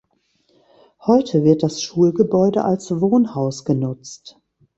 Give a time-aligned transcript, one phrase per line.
[1.05, 4.39] Heute wird das Schulgebäude als Wohnhaus genutzt.